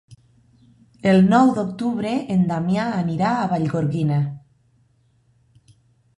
[1.11, 4.19] El nou d'octubre en Damià anirà a Vallgorguina.